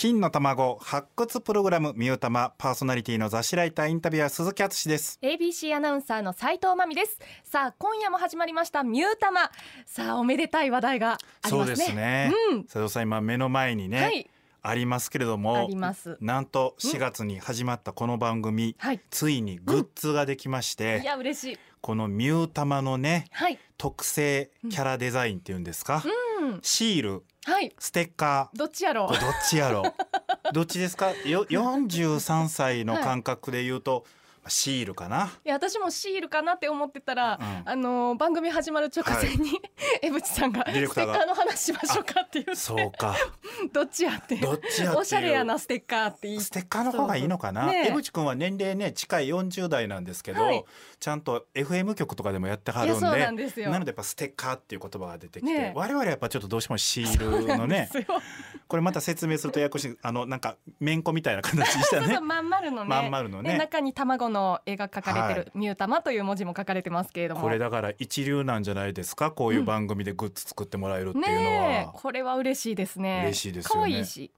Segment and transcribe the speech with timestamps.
[0.00, 5.18] 金の卵発掘プログラムミュータマパーソナリティの雑誌ライターインタビュアー鈴木敦です。
[5.20, 7.18] ABC アナウンサーの斉藤真美です。
[7.44, 9.50] さあ今夜も始まりましたミュータマ。
[9.84, 11.74] さあおめでたい話題がありますね。
[11.74, 12.64] そうですね、うん。
[12.64, 14.30] 佐藤さん今目の前にね、はい。
[14.62, 16.16] ありますけれどあもります。
[16.22, 19.00] なんと4月に始まったこの番組、はい。
[19.10, 21.58] ついにグッズができまして、いや嬉しい。
[21.82, 23.58] このミュータマのねはい。
[23.76, 26.02] 特製キャラデザインっていうんですか、
[26.40, 26.58] うん。
[26.62, 27.72] シールはい。
[27.78, 28.58] ステッカー。
[28.58, 29.08] どっちやろう。
[29.08, 29.18] どっ
[29.48, 29.82] ちやろ
[30.52, 31.10] どっちですか？
[31.24, 34.04] よ43歳の感覚で言うと、
[34.50, 35.32] シールかな？
[35.44, 37.62] いや私もシールかなって思ってたら、うん。
[37.68, 39.60] あのー番組始まる直前に、
[40.02, 41.14] 江渕さんがディレクターが。
[41.14, 43.16] ステッカーの話しましょうかって言ってそうか。
[43.72, 44.98] どっちやってどっちやっていう。
[44.98, 47.88] おしゃれやなステッカーって言いステッカーの方がいいのかな、ねえ。
[47.90, 50.64] 江口君は年齢ね近い40代なんですけど、はい。
[50.98, 53.70] ちゃんと FM 局とかでもやってはいるんでやそうなんですよ。
[53.70, 55.78] のでやっぱステッカーっていう言葉が出てきて、ねえ。
[55.78, 58.04] 我々はやっぱちょっとどうしてもシールのねそうなんですよ。
[58.68, 62.06] これまた説明するとややこしいあのなんかめんこみたいな形にしたね。
[62.06, 62.88] そうそうまん丸のね。
[62.88, 63.52] まん丸のね。
[63.52, 65.52] で中に卵の絵が描かれてる、はい。
[65.54, 67.40] ミュータマという文字も書かれてますけれども。
[67.40, 69.30] これだから一流なんじゃないですか？
[69.30, 71.98] こういう番組でグッズ作ってもらえるっていうのは、ねえ。
[71.98, 73.22] これは嬉しいですね。
[73.24, 73.80] 嬉しいですよね。
[73.80, 74.30] 可愛いし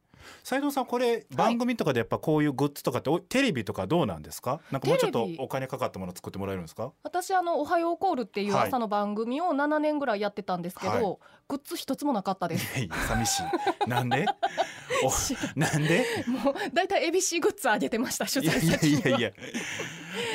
[0.44, 4.60] 斉藤さんこれ番組とかでやっぱこういうグッズとかっておテレビとかどうなんですか？
[4.70, 6.92] なんかもうちょっとお金かかったもの作ってもらえるんですか？
[7.02, 8.68] 私あのおはようコールっていうはい。
[8.68, 11.02] 朝の番組を7年ぐらいやってたんですけど、はい。
[11.48, 12.78] グッズ一つもなかったです。
[12.78, 13.88] いやいや寂しい。
[13.88, 14.26] なんで？
[15.04, 16.04] おなんで？
[16.26, 19.30] もうだいたい ABC グッズあげてました取いやいやいや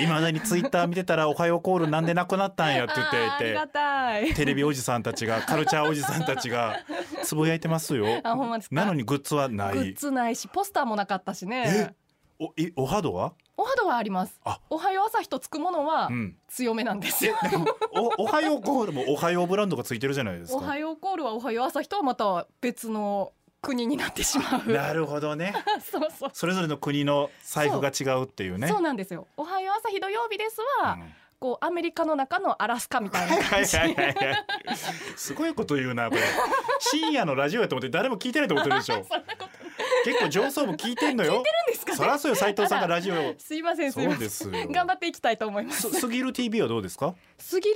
[0.02, 4.34] いまだにツイッター見てたら「おはようコールなんでなくなったんや」って言っていて。
[4.36, 6.80] テレビおじさんたちがカルチャーおじさんたちが
[7.24, 8.06] つぶやいてますよ。
[8.72, 9.74] なのにグッズはない。
[9.74, 11.96] グッズないしポスターもなかったしね。
[12.40, 13.34] おえおはどは？
[13.60, 14.40] お肌はあります。
[14.46, 14.60] あ。
[14.70, 16.38] おはよう朝日とつくものはうん。
[16.48, 17.26] 強めなんです。
[17.26, 17.66] よ、でも
[18.18, 23.34] おおはようコールもおはようブランドがついてるじゃないですおはかようコールはおはよう朝日とはまた別の
[23.68, 24.72] 国になってしまう。
[24.72, 25.54] なるほどね。
[25.84, 26.30] そうそう。
[26.32, 28.70] それぞれの国の財布が違うっていうね。
[28.70, 31.14] そうなんですよおはよう朝日土曜日ですは、うん。
[31.40, 33.78] こうアメリカの中のアラスカみたいなはい感じ
[35.16, 36.22] すごいこと言うなこれ。
[36.80, 39.06] 深夜のラジオやと思って誰も聞いてないと思ってるでしょ。
[40.06, 41.44] 結構上層部聞いてんのよ
[41.78, 41.98] ですかね。
[41.98, 43.36] そりゃそうよ斉藤さんがラジオを。
[43.38, 44.72] すいませんすいそません。
[44.72, 45.90] 頑張っていきたいと思います。
[45.90, 47.16] すすぎる TV はどうですか？
[47.38, 47.76] すぎる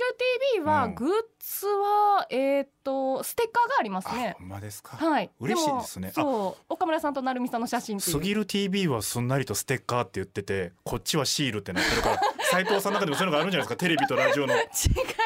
[0.56, 0.94] TV は、うん。
[0.94, 1.08] グッ
[1.40, 4.96] ズはえーっとステッカーがありますあねほんまですか？
[4.96, 5.30] はい。
[5.40, 6.12] 嬉しいですね。
[6.14, 12.20] そう岡村さんと成美さんの写真すぎる TV はすんなりとステッカーって言っててこっちはシールってなってるから
[12.50, 13.76] 斉藤さんの中でもそういうのがあるんじゃないですか？
[13.76, 14.54] テレビとラジオの。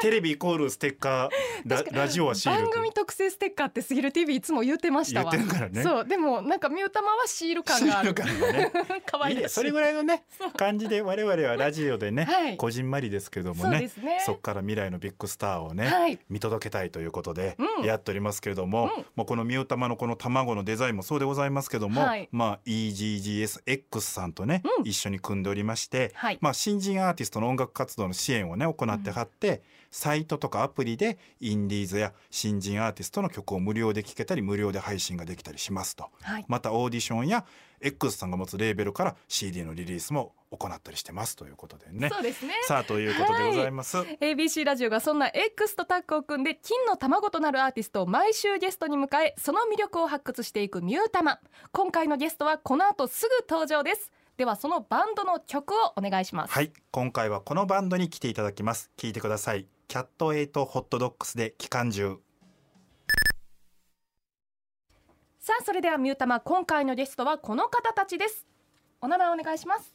[0.03, 1.31] テレビイコールステッカー
[1.67, 5.31] ララジオはシール番組特製ステッカーってすぎる TV いつも言ってましたわ。
[5.33, 5.83] 言ってるからね。
[5.83, 8.09] そうでもなんかミュータマはシール感がある。
[8.09, 8.66] シール感がね
[9.07, 9.37] 可愛い。
[9.37, 10.25] ですいそれぐらいのね
[10.57, 12.57] 感じで我々はラジオでね、はい。
[12.57, 14.23] こじんまりですけどもそうねですね。
[14.25, 16.19] そっから未来のビッグスターをね、はい。
[16.29, 17.85] 見届けたいということでうん。
[17.85, 19.05] やっておりますけれども、うん。
[19.17, 22.29] もうこのミュータマのこの卵のデザインもそうでございますけども、はい。
[22.33, 24.89] まあ EGGSX さんとね、うん。
[24.89, 26.39] 一緒に組んでおりまして、はい。
[26.41, 36.11] まあ新人アーティストの音楽活動の支援をね行ってはって、サイトとかアプリでインディーズや新人アーティストの曲を無料で聴けたり無料で配信ができたりしますと。
[36.21, 36.45] はい。
[36.49, 37.45] またオーディションや
[37.81, 42.09] X さんが持つレーベルから CD のリリースも行ったりしてますということでね。
[42.09, 42.55] そうですね。
[42.63, 43.99] さあということでございます。
[43.99, 51.41] ABC ラジオがそんな X とタッグを組んで金の卵となるアーティストを毎週ゲストに迎えその魅力を発掘していくミュータマ
[51.73, 54.13] 今回のゲストはこの後すぐ登場です。
[54.37, 56.53] ではそのバンドの曲をお願いします。
[56.53, 56.73] はい。
[56.91, 58.91] 今回はこのバンドに来ていただきます。
[58.97, 59.67] 聞いてください。
[59.89, 62.19] キャットエイトホットドッグスで機関銃
[65.47, 68.45] さあそれではミュータマ今回のゲストはこの方たちです。
[69.01, 69.93] お名前お願いします。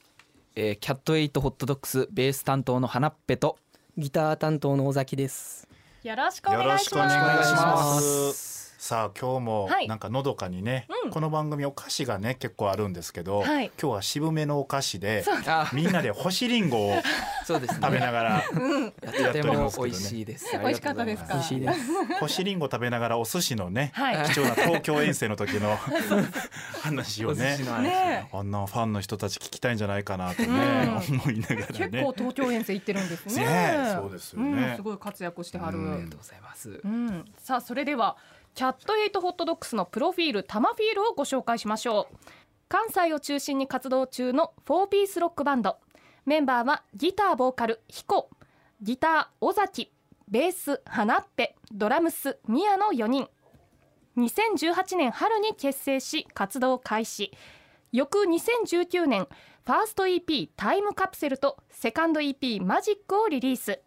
[0.54, 3.58] えー、キャットエイトホットドッグスベース担当の花っぺと
[3.98, 5.68] ギター担当の尾崎です。
[6.04, 8.74] よろしくお願いしよろしくお願いします。
[8.78, 9.88] さあ今日もはい。
[9.88, 11.10] なんかのどかにね、うん。
[11.10, 13.70] この番組お菓子がね結構あるんですけど、はい。
[13.78, 17.02] 今日は渋めのお菓子であみんなで干しリンゴを
[17.44, 17.78] そうですね。
[17.82, 20.56] 食べながらとても美味しいです。
[20.58, 21.34] 美味しかったですか？
[21.34, 21.80] 美味しいです。
[22.20, 24.28] 干しリンゴ食べながらお寿司のねはい。
[24.28, 25.76] 貴重な東京遠征の時の
[26.82, 30.48] 話をねねあんなファンの人たち聞きたいんじゃないかなとね、
[31.08, 33.44] 思いながら結ね構東京遠征行ってるんですね。
[33.44, 34.72] ねそうですよね。
[34.74, 34.76] ん。
[34.76, 35.92] すごい活躍してはる、うん。
[35.92, 36.80] ありがとうございます。
[36.84, 38.16] うん、さあそれでは
[38.54, 42.16] キャットエイトホットドッグスのプロフィールタマフィールをご紹介しましょう。
[42.68, 45.76] 関西を中心に活動中の4ピースロックバンド
[46.24, 48.30] メンバーはギターボーカルヒコ。
[48.80, 49.92] ギター尾崎
[50.28, 53.28] ベース花っぺドラムスミヤの4人。
[54.16, 57.32] 2018年春に結成し活動開始。
[57.90, 59.26] 翌2019年
[59.64, 63.80] ファースト EP「タイムカプセル」とセカンド EP「マジック」をリリース。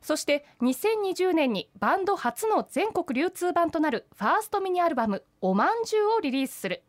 [0.00, 6.82] そして2020年にバンド初の全国流通版となるファーストミニアルバム「おまんじゅう」をリリースする。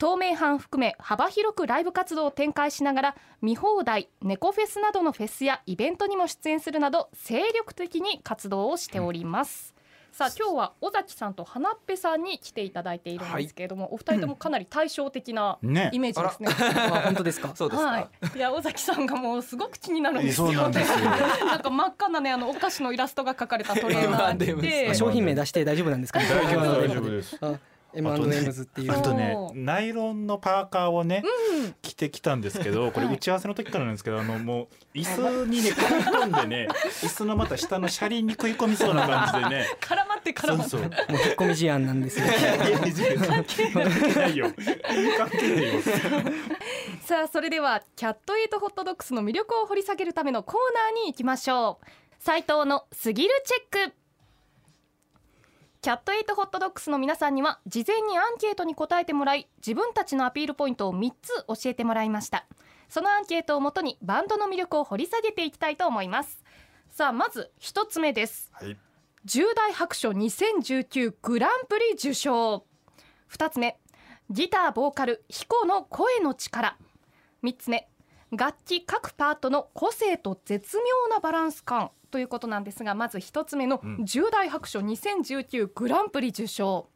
[0.00, 9.74] 透明版含め幅広くライブ活動を展開しながら見放題猫フェスなどのフェスやイベントにも出演するなど精力的に活動をしております、
[10.10, 15.90] さあ今日は尾崎さんと花っぺさんに来ていただいているんですけれども、お二人ともかなり対照的なね。
[15.92, 16.48] イメージですね。
[16.48, 17.54] あ 本当ですか？
[17.54, 20.50] そうですか、はい、いや尾崎さんがもうすごく気になるんですよ。
[20.50, 20.96] なんですよ。
[21.44, 24.88] なんか真っ赤なねあのお菓子のイラストが描かれたトレーナーで。
[24.92, 26.26] あ商品名出して大丈夫なんですかね？
[26.26, 27.36] 大丈夫です。
[27.42, 27.52] あ
[27.94, 28.92] M&M's っていう。
[28.92, 31.22] あとねナイロンのパーカーをね、
[31.54, 31.74] うん。
[31.82, 36.68] 着てきたんですけどこれはい打ち合わせの時からなんですけど、あのもう椅子にね食い込んでね
[37.02, 39.66] 椅子のまた下の車輪に食い込みそうな感じでね。
[39.80, 40.70] 絡まって絡まって。
[40.70, 40.88] そうそう。
[40.88, 42.26] もう引っ込み思案なんですよ。
[43.26, 43.70] 関係
[44.14, 44.52] ないよ
[45.16, 45.80] 関係ないよ
[47.02, 50.54] さあそれではキャットエイトホットドッグスの魅力を掘り下げるためのコー
[50.94, 51.86] ナーに行きましょう
[52.18, 53.94] 斉藤のすぎるチェック
[55.82, 62.44] キャットエイトホットドッグスの皆さんには事前にアンケートに答えてもらい自分たちのアピールポイントを3つ教えてもらいました。
[62.90, 66.44] そのアンケートをもとにバンドの魅力を掘り下げていきたいと思います。
[66.90, 68.50] さあまず1つ目です。
[68.52, 68.76] はい。
[69.24, 72.66] 重大白書2019グランプリ受賞。
[73.32, 73.78] 2つ目。
[74.28, 76.76] ギターボーカル彦の声の力。
[77.42, 77.88] 3つ目。
[78.32, 84.04] 楽器各パートの個性と絶妙なバランス感ということなんですがまず1つ目のうん。
[84.04, 86.88] 重大白書2019グランプリ受賞、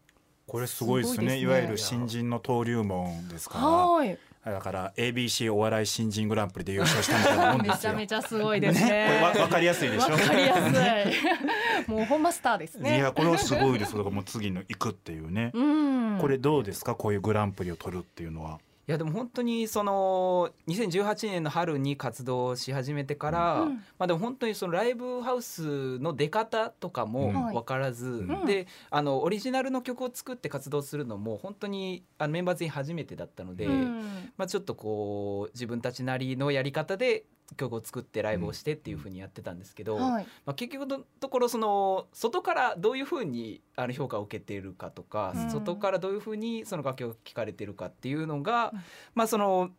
[0.46, 1.26] これすごいですね。
[1.26, 1.38] ね。
[1.38, 3.64] いわゆる新人の登竜門ですから。
[3.66, 4.18] はい。
[4.44, 7.92] だから ABC お笑い新人グランプリで優勝したみたいなもんめですよ。
[7.92, 9.20] ちゃめちゃすごいですね。
[9.22, 10.12] これわわかりやすいでしょ？
[10.12, 11.90] わかりやすい。
[11.90, 13.92] もうほんまスターですいねやこれはすごいです。
[13.92, 16.18] だからもう次の行くっていうね、うん。
[16.20, 16.94] これどうですか？
[16.94, 23.74] こういうグランプリを取るっていうのはいやでも本当にその2018年の春に活動し始めてから、うん。
[23.98, 27.32] まあでも本当にそのライブハウスの出方とかもうん。
[27.54, 28.44] 分からず、ん。
[28.44, 34.32] であのオリジナルの曲を作って活動するのも本当にあのメンバー全員初めてだったので、うん。
[34.36, 37.24] まあ、ちょっとこう自分たちなりのやり方で
[37.56, 40.26] 曲を作ってライブをしてっていう風にやってたんですけど、はい。
[40.46, 45.50] まあ、結局のところその外からどういうふうにあの評価を受けているかとか、うん。
[45.50, 48.80] 外からどういうふうにその楽曲が聴かれてるかっていうのが、うん。
[49.14, 49.70] まあその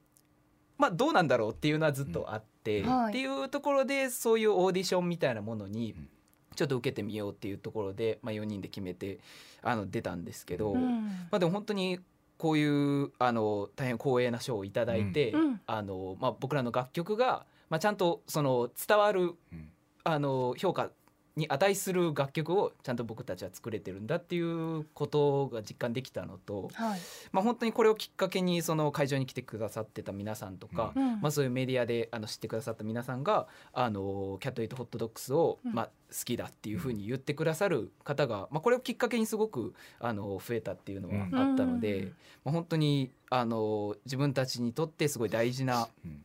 [0.77, 3.09] まあどうなんだろうっていうのはずっとあって、うんはい。
[3.09, 6.09] っていうところでそういうオーディションみたいなものにうん。
[6.55, 9.19] ちょっと受けてみようっていうところで、まあ、4人で決めて
[9.61, 11.05] あの出たんですけど、うん。
[11.07, 11.99] まあ、でも本当に
[12.37, 15.61] こういうあの大変光栄な賞をいただいて、うん。
[15.65, 19.69] あのまあ、僕らの楽曲が、まあ、ちゃんとその伝わるうん。
[20.07, 20.91] あの評価
[21.35, 26.99] に値する楽曲をちゃんと僕たちは作れてるんだっていうことが実感できたのと、はい。
[27.33, 31.21] まあ、本当にこれをきっかけにその会場に来てくださってた皆さんとか、うん。
[31.21, 35.73] まあ、そういうメディアであの知ってくださった皆さんがあのキャット・エイト・ホットドッグスを、うん。
[35.73, 35.91] まあ、好
[36.23, 42.15] きだっていうふうに言ってくださる方が、まあ、これをきっかけにすごくあの増えたっていうのはあったので、うん。
[42.45, 46.24] まあ、本当にあの自分たちにとってすごい大事なうん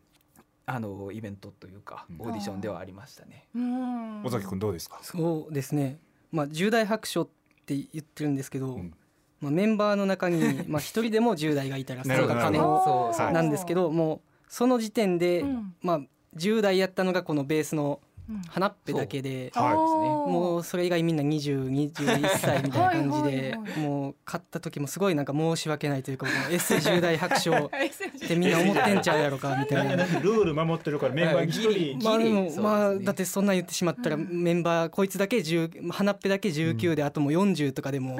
[0.72, 2.26] あのイベントというかうん。
[2.26, 3.46] オーディションではありましたね。
[3.54, 4.24] うん。
[4.24, 5.00] 尾崎君どうですか？
[5.02, 5.98] そうですね。
[6.30, 7.28] まあ重大白書っ
[7.66, 8.94] て言ってるんですけど、うん。
[9.40, 15.74] まあ、メンバーの中に まあ一人でも10代がいたらそれが可能なんですけどもうその時点で、うん。
[15.82, 16.00] まあ
[16.36, 18.09] 10代やったのがこのベースのうん
[18.48, 19.74] 花っぺだけではい。
[19.74, 23.32] もうそれ以外みんな2021歳みたいな感じはい。
[23.32, 27.70] でもう買った時もすごいなんか申し訳ないというかもう エッセ重大白書っ
[28.26, 29.96] てみんな思ってんちゃうやろかみたいな。
[30.20, 38.18] ルール守ってるからメンバーにまあでねまあだってそんなん言ってしまったらメンバーこいつだけ10花っぺだけ19であともう40とかでも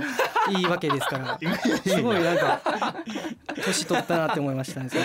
[0.51, 1.39] いいわけですから。
[1.87, 2.61] すごいなんか
[3.53, 4.91] 年取ったなって思いましたね。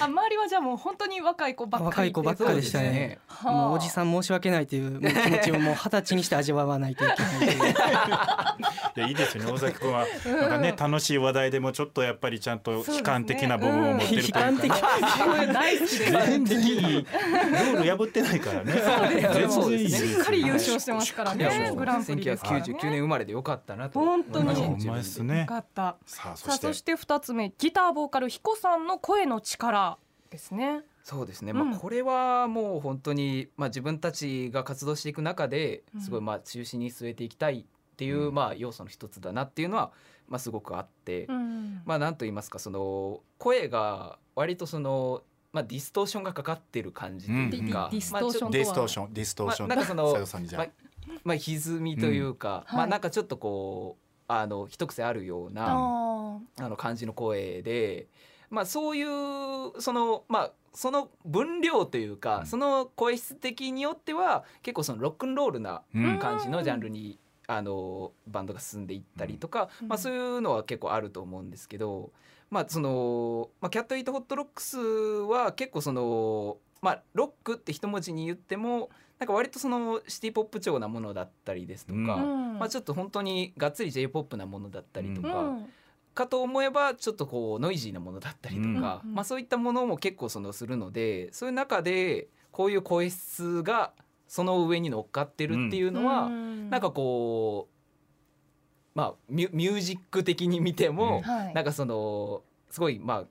[0.00, 2.90] あ周りはじゃあもう本当に若い子ばっかり若い子ばっかでしたね。
[2.90, 7.56] ね、もうおじさん申し訳ないというう気持ちをもう二十歳にして味わわないといけない。
[8.96, 14.46] いやいいですよね尾崎君は、なんかね楽しい話題でもちょっとやっぱりちゃんと悲観的な部分を持ってるというか、ね。
[14.46, 16.54] うん、悲観的。
[16.64, 17.14] に好。
[17.74, 18.72] ルール破ってないからね。
[19.48, 21.72] そうです、しっかり優勝してますからね。
[21.74, 22.64] グランプリですからね。
[22.64, 24.00] 1999年生まれでよかったなと。
[24.00, 24.54] 本当に。
[24.54, 25.96] 本当ですねよかった。
[26.06, 29.98] さあそして二2つ目ギターボーカル彦さんの声の力
[30.30, 30.82] ですね。
[31.04, 39.92] そうですね、うん、まあ、これはもう本当に、まあ、自分たちが活動していく中ですごいまあ中心に据えていきたいっていう、まあ、要素の一つだなっていうのは、
[40.28, 48.88] まあ、すごくあって、うん、まあ、なんと言いますかその声が割とそのまあ、ディストーションがかかってる感じというか、ディストーションディストー
[49.54, 50.12] ション、なんかその、
[51.22, 58.06] まあ、歪みというか、まあなんかちょっとこうあの一癖あるような、ああの感じの声で、
[58.50, 62.46] まあ、そういうそのまあその分量というか、うん。
[62.46, 66.18] その声質的によっては結構そのロックンロールなうん。
[66.18, 69.88] 感じのジャンルに、あのバンドが進んでいったりとか、うん。
[69.88, 72.10] まあ、そういうのは結構あると思うんですけど、
[72.50, 82.58] まあその、まあ、キャット・イート・ホット・ロックスは結構そのまあロックって一文字に言ってもなんか割とそのシティ・ポップ調なものだったりですとか、うん。
[82.58, 85.68] まあ、ちょっと本当にがっつり j p o p なものだったりとうか、ん。
[86.14, 89.14] かと思えばちょっとこうノイジーなものだったりとか、うん。
[89.14, 93.92] まあ、そういったものも結構そのするのでそういう中でこういう声質が
[94.28, 96.68] その上に乗っかってるっていうのは、うん。
[96.68, 97.74] なんかこう
[98.94, 101.54] まあミュミュージック的に見ても、はい。
[101.54, 103.24] なんかそのすごいまあ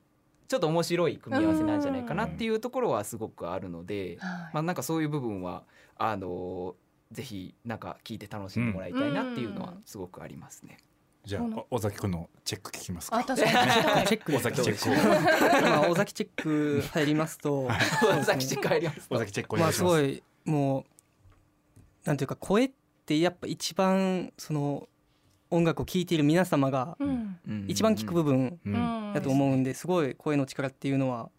[0.48, 4.54] ちょっと面白い組み合わせなんじゃないかなっていうところはすごくあるので、はい。
[4.54, 5.62] まあなんかそういう部分は
[5.96, 6.74] あの
[7.12, 10.78] ぜひなんか聞いて楽しんでもらいたいなっていうのはすごくありますね。
[11.24, 13.18] じゃあ尾崎君のチェック聞きますか？
[13.18, 14.04] あ確かに。
[14.06, 14.36] チェック。
[14.36, 15.64] 尾崎チェック。
[15.66, 17.68] まあ尾崎チェック入りますと
[18.00, 19.94] そうですねさっき帰ります尾崎チェックおま願いします。
[19.94, 20.84] あすごいもう
[22.04, 22.70] なんていうか声っ
[23.06, 24.86] てやっぱ一番その
[25.50, 26.98] 音楽を聴いている皆様が
[27.68, 28.58] 一番聞く部分。
[28.66, 29.86] うんだと思うんです。
[29.86, 31.30] ごい声の力っていうのは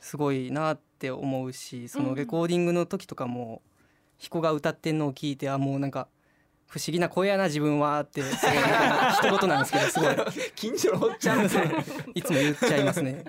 [0.00, 3.62] すごいなって思うしそのレコーディングの時とかも
[4.18, 6.08] 彦が歌ってんのを聞いてあもうなんか
[6.66, 10.16] 不思議な声やな自分はってすごいなんか一言なんですけどすごい。
[10.54, 11.48] 近所のおっちゃんい
[12.22, 13.24] つも言っちゃいますね。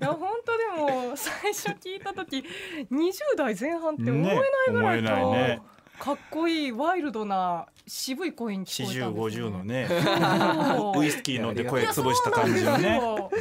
[0.00, 2.44] いや本当でも最初聞いた時
[2.90, 5.62] 20代前半って思えないぐらいね思えないね
[6.04, 9.88] かっこいいワイルドな渋い声に聞四十こえたんですよ五十のね。
[10.98, 13.00] ウイスキー飲んで声潰した感じのね。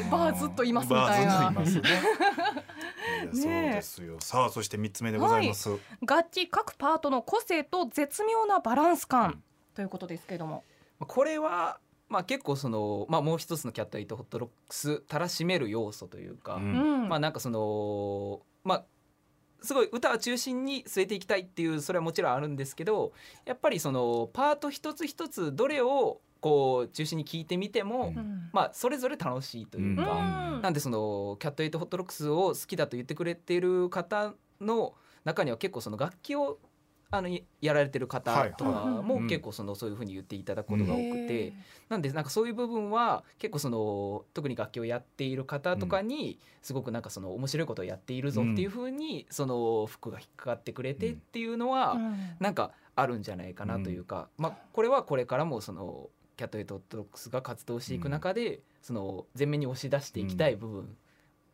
[0.09, 1.51] バーずっといますみたいな。
[1.53, 3.33] バーずっといますね。
[3.35, 4.15] そうですよ。
[4.21, 5.71] さあそして三つ目でございます、
[6.07, 9.43] 楽器各パートの個性と絶妙なバランス感。
[9.75, 10.63] ということですけれども。
[10.99, 16.65] これはまあ結構そのまあもう一つのキャットエイトホットロックスたらしめる要素というか、うんう
[17.07, 17.09] ん。
[17.09, 18.85] まあなんかそのまあ
[19.63, 23.13] すごい歌を中心に据えていきたいっていうそれはもちろんあるんですけど
[23.45, 28.17] やっぱりそのパート一つ一つどれをこう中心に聞いてみても、うん。
[28.17, 30.61] うんまあそれぞれ楽しいというか、うん。
[30.61, 34.93] なんでそのキャットエイトホットロックスを好きだと言ってくれている方の
[35.23, 36.59] 中には結構その楽器を
[37.15, 39.03] あのややられてる方とかはい。
[39.03, 39.27] もうん。
[39.27, 41.53] 結構そのそういうふうに言っていただくことが多くへてー。
[41.89, 52.15] なんでなんかそういう部分は結構その特に楽器をやっている方とかにすごくなんかその面白いことをやっているぞっていうふうにその服が引っかかってくれてっていうのはうん。
[52.39, 60.97] なんかあるんじゃないかなというか、まあ、これはこれからもそのCAT ATE HOTDOGS が活動していく中で、その前面に押し出していきたい部分、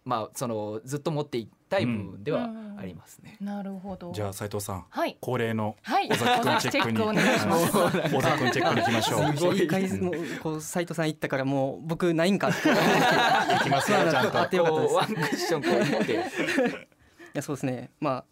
[0.06, 3.38] まあそのずっと持っていきたい部分ではありますね。
[3.42, 4.12] なるほど。
[4.12, 5.18] じゃあ斉藤さんはい。
[5.22, 6.10] 恒例のはい。
[6.10, 9.38] 尾崎君チェックに はい尾崎君チェックに行きましょう。
[9.38, 9.58] すごい。
[9.58, 12.70] 一回もうこう斉藤さん言ったからもう僕ないんかって。
[12.70, 16.14] い行きますよちゃんとあってよワンクッションこう持って。
[17.34, 17.92] やそうですね。
[18.00, 18.26] まあ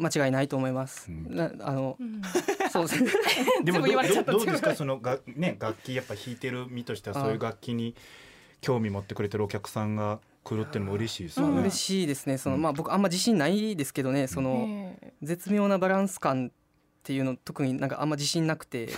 [0.00, 1.10] 間違いないと思います。
[1.10, 1.34] うん。
[1.36, 2.22] なあのうん。
[2.70, 3.10] そうですね。
[3.64, 4.74] でもど全部言われちゃったどどうですか？
[4.74, 7.94] そのがね楽器やっぱ弾いてる身としてはそういう楽器に
[8.60, 11.60] 興味持ってくれてるお客さんが来るっても嬉しいですよね。
[11.60, 12.38] 嬉しいですね。
[12.38, 14.26] そのうんまあ僕あんま自信ないですけどね。
[14.26, 16.50] そのええ絶妙なバランス感っ
[17.02, 18.88] ていうの特になんかあんま自信なくて、え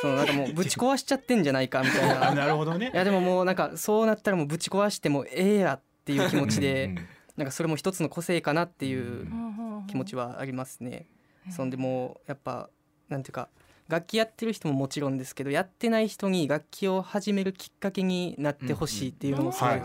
[0.00, 2.34] そのなんかもうぶち壊しちゃってんじゃないかみたいあな。
[2.34, 2.96] なるほどねい。
[2.96, 6.98] やでももうなんかそうなったらもうぶち壊してもええやっていう気持ちで、うん
[7.36, 11.06] なんかそれも一つの個性かなっていううん気持ちはありますね。
[11.50, 12.70] そんでもうやっぱ
[13.08, 13.48] なんていうか
[13.88, 19.76] 楽器やってる人ももちろんですけどやってない人に楽器を始めるきっかけになってほしいっていうのもすごいあ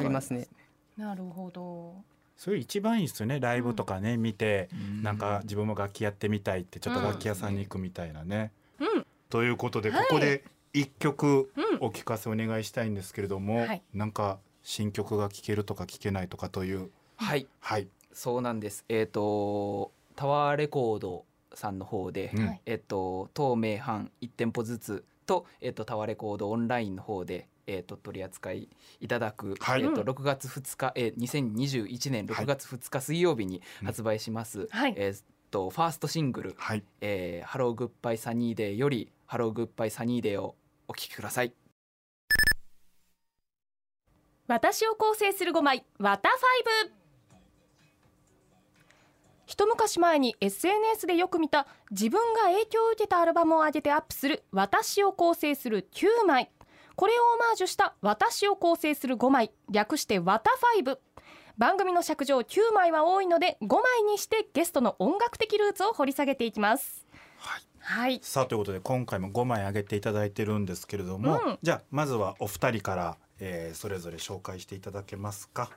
[0.00, 0.48] りますね。
[0.96, 1.94] なるほど。
[2.36, 4.68] それ一番いいですよねライブとかね見て
[5.02, 8.52] なんか自分も楽器やってみたいってちょっと楽器屋さんに行くみたいなね。
[8.78, 9.06] うん。
[9.30, 10.06] ということでこはい。
[10.08, 11.78] こで一曲うん。
[11.80, 13.82] お聞かせお願いしたいんですけれども、はい。
[13.94, 16.90] なんか新曲が聴けるとか聴けないとかという。
[17.16, 17.46] はい。
[17.60, 18.84] はい、そうなんです。
[18.88, 21.24] えっ、とタワーレコード
[21.58, 22.32] さんの方で、
[22.66, 28.68] えっと東名阪1店舗ずつと、えっと、タワーレコードオンラインの方で、えっと、取り扱い
[29.00, 29.82] いただく、はい。
[29.82, 34.94] えっと、うん6月2日、え2021年6月2日水曜日に発売します、はい。
[34.96, 36.54] えっとファーストシングル。
[36.56, 40.56] はい、「えーハローグッバイサニーデー」より「ハローグッバイサニーデー」を
[40.88, 41.52] お聴きください。
[44.48, 46.38] 私を構成する5枚ワタファ
[46.84, 47.05] イブ
[49.46, 56.50] 一昔前に SNS でよく見た自分が影響を受けたアルバムを上げてアップする私を構成する9枚
[56.96, 60.98] これをオマージュした私を構成する5枚略してワタファイブ
[61.58, 67.06] 番組の尺上9枚は多いので5枚にしてゲストの音楽的ルーツを掘り下げていきます
[67.38, 67.62] はい。
[67.78, 68.18] はい。
[68.20, 71.58] さあということで今回も5枚あげていただいてるんですけれども、うん。
[71.62, 75.70] じゃあまずはお二人から、えーそれぞれ紹介していただけますか？
[75.70, 75.76] あ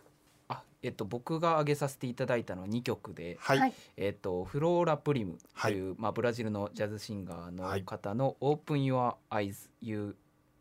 [0.81, 3.73] えっと、僕が挙げさせていただいたのは2曲で、はい、はい。
[3.97, 7.81] えっと、フローラ・プリムという、はまあ、ブラジルのジャズシンガーはい。
[7.81, 10.15] の方の「Open Your Eyes You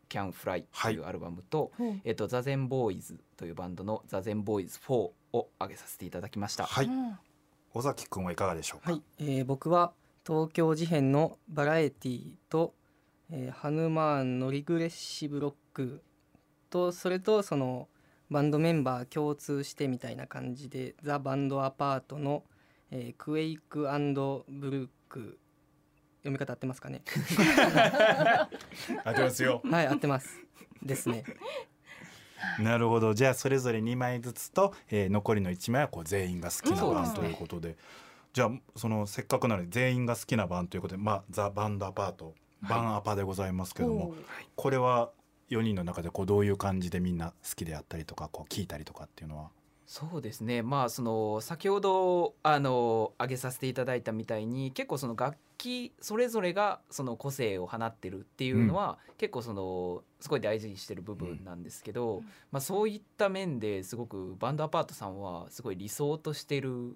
[0.09, 2.01] Can Fly というアルバムと、ほう。
[2.03, 5.13] えっとザゼンボーイズというバンドのザゼンボーイズ4を
[5.59, 6.65] 上げさせていただきました。
[6.65, 6.85] はい。
[6.85, 7.17] うん。
[7.73, 9.93] 尾崎くんはいかがでしょうか、はい、えー僕は
[10.25, 12.73] 東京事変のバラエティと、
[13.31, 16.01] えーハヌマーンのリグレッシブロック
[16.69, 17.87] とそれとその
[18.29, 22.43] バンドメンバー共通してみたいな感じでザ・バンドアパートの、
[22.91, 23.87] えークエイクブ
[24.71, 25.37] ルック
[26.19, 27.01] 読み方合ってますかね？
[29.03, 29.61] ありますよ。
[29.69, 30.39] はい合ってます。
[30.83, 31.23] ですね。
[32.59, 33.13] なるほど。
[33.13, 37.77] じゃあそれぞれ2枚ずつと、えー残りの1枚はこう全員が好きな版うんということで、
[38.33, 44.15] じゃあそのせっかくなので全員が好きな版ということでまあザ・バンドアパートバンアパでございますけども、ほう
[44.55, 45.11] これは
[45.49, 49.49] 4人の中でこうどういう感じでみんな好きであったりとかこう聞いたりとかっていうのは？
[49.85, 50.61] そうですね。
[50.61, 62.23] まあその先ほどあの挙げさせていただいたみたいに結構その楽器それぞれがその個性を放ってるっていうのは、結構そのすごい大事にしてる部分なんですけど、うん。
[62.51, 66.95] まあ、そういった面ですごくバンドアパートさんはすごい理想としてる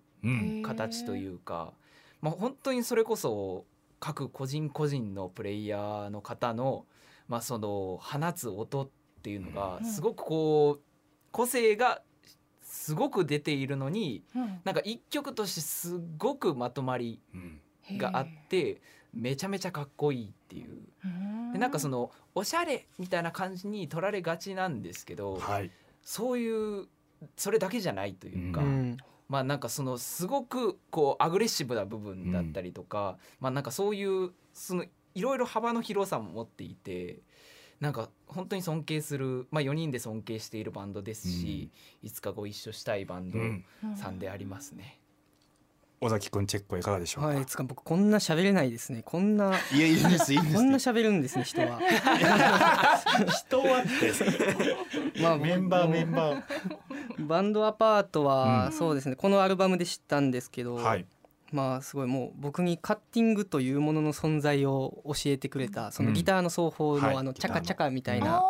[0.63, 1.74] 形というか、
[2.22, 3.65] まあ、本当にそれこそ
[4.00, 6.86] 各個人個人のプレイヤーの方の,、
[7.34, 8.90] まあその放つ音っ
[9.24, 9.86] ていうのがうん。
[9.86, 10.84] すごくこう
[11.32, 12.04] 個性が
[12.62, 14.62] すごく出ているのにうん。
[14.63, 17.60] なんか一曲としてすごくまとまりうん。
[17.98, 18.84] があって
[19.16, 20.84] めちゃめちゃかっこいいっていう。
[21.54, 25.72] でなんかそののおしゃれみたいな感じに取られがちなんですけど、はい。
[26.04, 26.88] そういう
[27.36, 28.98] それだけじゃないというか、うん。
[29.28, 37.20] まあなんかそのすごくこうアグレッシブな部分だったりとか、まあなんかそういうそのいろいろ幅の広さも持っていて
[37.79, 41.70] なんか本当に尊敬する、まあ、4人で尊敬しているバンドですし、
[42.01, 43.65] いつかご一緒したいバンドうん。
[43.98, 45.00] さんでありますね。
[46.00, 49.03] 尾崎くんチェックはいかがでしょうか、はいつか僕こんな喋れないですね。
[49.03, 51.79] こんないやいいですいいこんな喋るんですね人は。
[53.27, 53.84] 人はっ
[55.15, 55.22] て。
[55.22, 56.43] まあメンバーメンバー。
[57.25, 58.72] バンドアパートは、うん。
[58.74, 59.15] そうですね。
[59.17, 61.05] このアルバムで知ったんですけど、はい
[61.53, 66.16] まあすごいもう僕にカッティングというものの存在を教えてくれたそのうん。
[66.16, 67.13] ギターの奏法はい。
[67.13, 67.33] のあの。
[67.33, 68.44] チャカチャカみたいうんな、あ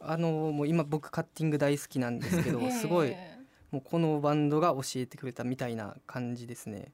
[0.00, 2.70] あのもう今僕カッティング大好きなんですけどー。
[2.72, 3.38] すごいへ
[3.70, 6.92] もうこのバンドが教えてくれたみたいな感じですね。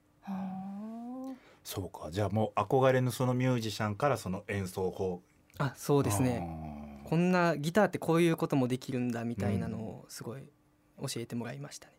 [1.65, 2.11] そうか。
[2.11, 5.23] じゃあもう憧れのそのミュージシャンからその演奏法。
[5.59, 7.01] あそうですね。
[7.05, 10.43] こんなギターってこういうこともできるんだみたいなのをすごい
[11.01, 11.95] 教えてもらいましたね。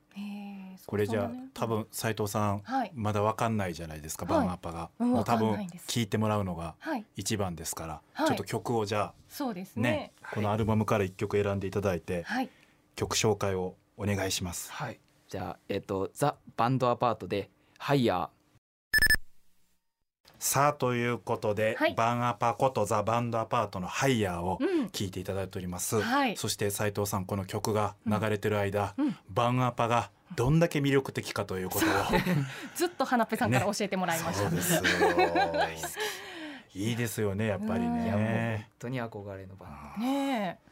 [0.85, 2.91] これじゃあ多分斉藤さんはい。
[2.93, 4.45] まだわかんないじゃないですか、はい。
[4.45, 5.53] バンアッパが、うんもう多分
[5.87, 7.05] 聞いてもらうのがはい。
[7.15, 8.27] 一番ですから、はい。
[8.27, 9.91] ちょっと曲をじゃそうですあね。
[9.91, 12.49] ねこのアルバムから一曲選んでいただいて、はい。
[12.95, 14.71] 曲紹介をお願いします。
[14.71, 18.29] はい、じゃあ、えっとザ・バンドアパートで「ハイヤー
[20.41, 21.93] さあということで、はい。
[21.93, 24.85] バンアパことザ・バンドアパートのハイヤーをうん。
[24.87, 26.35] 聞いていただいております、はい。
[26.35, 29.15] そして斉藤さんこの曲が流れてる間、うん。
[29.29, 31.89] バンアパがどんだけ魅力的かということを
[32.75, 34.49] ずっと花っぺさんから教えてもらいました。
[34.49, 34.73] そうです。
[34.81, 34.81] よ
[36.73, 40.03] いいですよねやっぱりうん」いやもう本ね当に憧れのバンド。
[40.03, 40.70] ねえ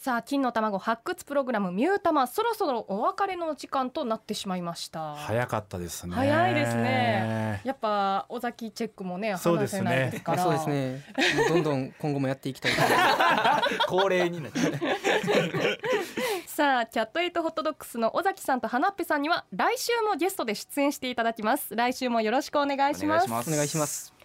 [0.00, 5.14] さあ金の卵発掘プログラムミュータマそろそろお別れの時間となってしまいました。
[5.14, 6.14] 早かったですね。
[6.14, 7.60] 早いですね。
[7.64, 9.78] やっぱ尾崎チェックもね話そうですね。
[9.80, 10.40] せないですから。
[10.40, 11.04] あそうですね。
[11.50, 13.78] どんどん今後もやっていきたいと思います。
[13.88, 14.72] 恒例になっちゃう。
[16.48, 21.76] さあキャットエイトホットドッグスの尾崎さんと花っぺさんには来週もゲストで出演していただきます。
[21.76, 23.50] 来週もよろしくお願いしますお願いします。
[23.50, 24.19] お願いします。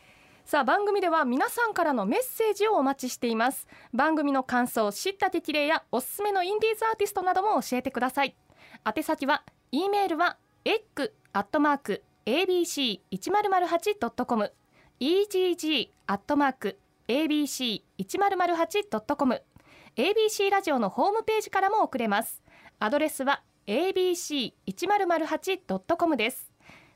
[0.45, 3.67] さあ番組では皆さんからのメッセージをお待ちしています。
[3.95, 8.35] 番組の感想知った激励やおすすめのインディーズアーティストなども教えてください。
[8.85, 14.51] 宛先は e メールは egg アットマーク abc 一0 0 8 com
[14.99, 19.41] egg アットマーク abc 一0 0 8 com
[19.95, 22.43] ABC ラジオのホームページからも送れます。
[22.77, 26.51] アドレスは abc 一0 0 8 com です。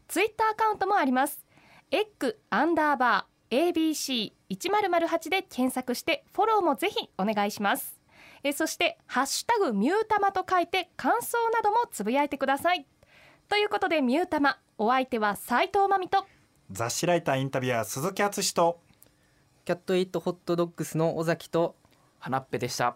[0.07, 1.43] ツイッターアカウントもあります。
[1.89, 7.99] エッグアンダーバー ABC1008 で検索してフォローもぜひお願いします。
[8.43, 12.85] えそしてハッシュタグミュータマと書いて感想などもつぶやいてください。
[13.49, 16.25] ということでミュータマお相手は斉藤真美と
[16.71, 18.79] 雑誌ライターインタビュアー鈴木敦と
[19.65, 21.75] キャットエイトホットドッグスの尾崎と
[22.19, 22.95] 花っぺでした